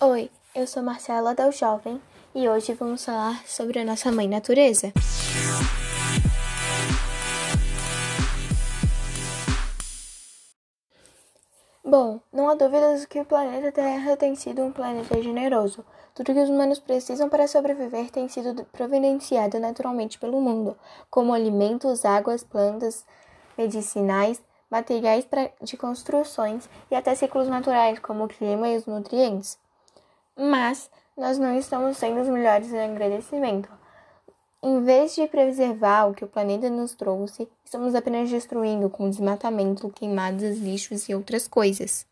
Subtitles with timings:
[0.00, 2.00] Oi, eu sou Marcela Del Jovem
[2.32, 4.92] e hoje vamos falar sobre a nossa mãe natureza.
[11.84, 15.84] Bom, não há dúvidas que o planeta Terra tem sido um planeta generoso.
[16.14, 20.78] Tudo que os humanos precisam para sobreviver tem sido providenciado naturalmente pelo mundo,
[21.10, 23.04] como alimentos, águas, plantas
[23.56, 24.40] medicinais,
[24.70, 25.26] materiais
[25.60, 29.58] de construções e até ciclos naturais, como o clima e os nutrientes.
[30.38, 33.68] Mas nós não estamos sendo os melhores em agradecimento.
[34.62, 39.90] Em vez de preservar o que o planeta nos trouxe, estamos apenas destruindo com desmatamento,
[39.90, 42.06] queimadas, lixos e outras coisas.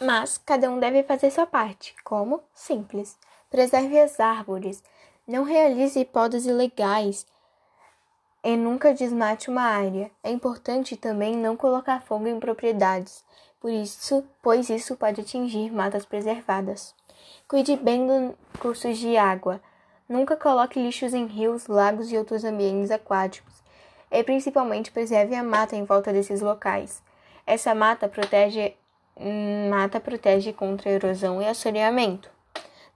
[0.00, 1.94] Mas cada um deve fazer sua parte.
[2.04, 2.40] Como?
[2.54, 3.16] Simples.
[3.50, 4.82] Preserve as árvores.
[5.26, 7.26] Não realize podas ilegais
[8.44, 10.10] e nunca desmate uma área.
[10.22, 13.24] É importante também não colocar fogo em propriedades,
[13.58, 16.94] por isso, pois isso pode atingir matas preservadas.
[17.48, 19.58] Cuide bem dos cursos de água.
[20.06, 23.54] Nunca coloque lixos em rios, lagos e outros ambientes aquáticos.
[24.10, 27.02] E principalmente preserve a mata em volta desses locais.
[27.46, 28.76] Essa mata protege,
[29.70, 32.33] mata protege contra erosão e assoreamento.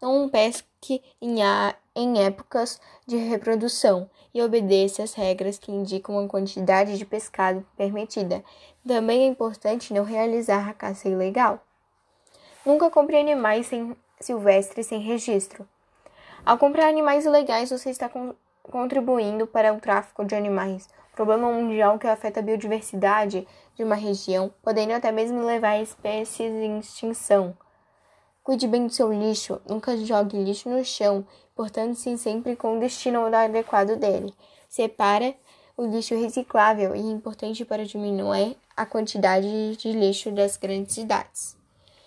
[0.00, 6.28] Não pesque em, a, em épocas de reprodução e obedeça às regras que indicam a
[6.28, 8.44] quantidade de pescado permitida.
[8.86, 11.60] Também é importante não realizar a caça ilegal.
[12.64, 15.68] Nunca compre animais sem, silvestres sem registro.
[16.44, 18.10] Ao comprar animais ilegais, você está
[18.62, 24.52] contribuindo para o tráfico de animais, problema mundial que afeta a biodiversidade de uma região,
[24.62, 27.56] podendo até mesmo levar a espécies em extinção.
[28.48, 31.22] Cuide bem do seu lixo, nunca jogue lixo no chão,
[31.54, 34.32] portando-se sempre com o destino adequado dele.
[34.70, 35.34] Separa
[35.76, 41.58] o lixo reciclável e é importante para diminuir a quantidade de lixo das grandes cidades.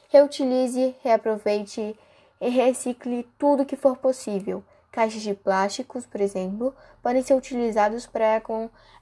[0.10, 1.96] Reutilize, reaproveite
[2.42, 4.64] e recicle tudo que for possível.
[4.92, 6.74] Caixas de plásticos, por exemplo,
[7.04, 8.42] podem ser utilizados para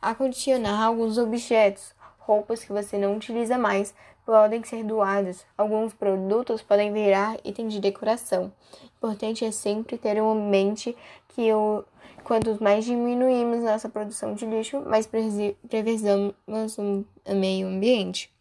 [0.01, 1.93] acondicionar alguns objetos,
[2.29, 5.43] roupas que você não utiliza mais podem ser doadas.
[5.57, 8.53] Alguns produtos podem virar item de decoração.
[8.97, 10.95] Importante é sempre ter em mente
[11.29, 11.83] que o,
[12.23, 17.03] quanto mais diminuímos nossa produção de lixo, mais preservamos o
[17.33, 18.31] meio ambiente.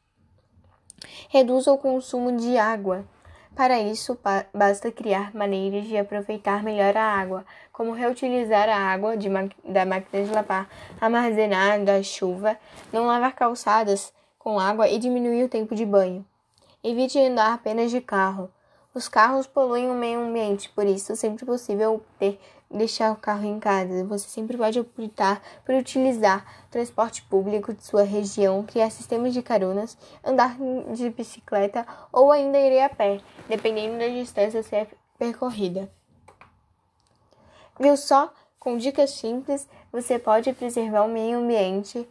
[1.30, 3.06] Reduza o consumo de água.
[3.58, 4.16] Para isso,
[4.54, 9.16] basta criar maneiras de aproveitar melhor a água, como reutilizar a água
[9.64, 10.68] da máquina de lavar,
[11.00, 12.56] armazenar da chuva,
[12.92, 16.24] não lavar calçadas com água e diminuir o tempo de banho.
[16.84, 18.48] Evite andar apenas de carro.
[18.94, 23.58] Os carros poluem o meio ambiente, por isso, sempre possível ter, deixar o carro em
[23.58, 24.04] casa.
[24.04, 29.96] Você sempre pode optar por utilizar transporte público de sua região, criar sistemas de caronas,
[30.24, 30.56] andar
[30.92, 35.90] de bicicleta ou ainda ir a pé, dependendo da distância a ser percorrida.
[37.78, 38.32] Viu só?
[38.58, 42.06] Com dicas simples, você pode preservar o meio ambiente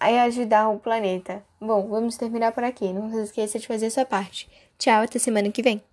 [0.00, 1.44] e ajudar o planeta.
[1.60, 2.90] Bom, vamos terminar por aqui.
[2.92, 4.50] Não se esqueça de fazer sua parte.
[4.78, 5.89] Tchau, até semana que vem.